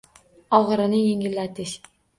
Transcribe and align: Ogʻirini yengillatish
Ogʻirini 0.59 1.03
yengillatish 1.05 1.79